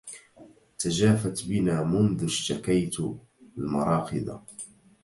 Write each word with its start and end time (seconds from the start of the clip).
تجافت 0.77 1.45
بنا 1.47 1.83
منذ 1.83 2.23
اشتكيت 2.23 2.95
المراقد 3.57 4.41